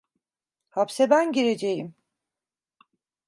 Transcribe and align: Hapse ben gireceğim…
Hapse 0.69 1.09
ben 1.09 1.31
gireceğim… 1.31 1.95